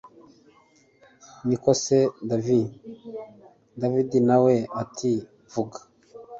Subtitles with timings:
[1.47, 1.97] niko se
[2.29, 2.59] davi
[3.81, 5.11] david nawe ati
[5.51, 5.79] vuga